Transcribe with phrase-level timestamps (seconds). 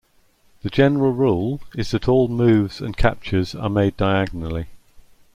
[0.63, 4.65] The general rule is that all moves and captures are made diagonally.